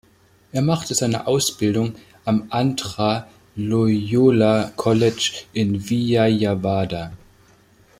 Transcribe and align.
Er 0.51 0.63
machte 0.63 0.95
seine 0.95 1.27
Ausbildung 1.27 1.93
am 2.25 2.47
Andhra 2.49 3.27
Loyola 3.55 4.73
College 4.75 5.43
in 5.53 5.79
Vijayawada. 5.91 7.11